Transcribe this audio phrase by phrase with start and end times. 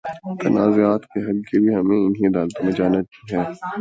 [0.41, 2.99] تنازعات کے حل کے لیے ہمیں انہی عدالتوں میں جانا
[2.99, 3.41] ہے۔